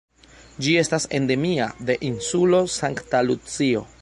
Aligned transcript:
Ĝi 0.67 0.71
estas 0.83 1.05
endemia 1.19 1.69
de 1.91 1.99
Insulo 2.11 2.65
Sankta 2.81 3.27
Lucio. 3.31 3.91